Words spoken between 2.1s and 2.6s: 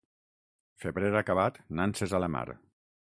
a la mar.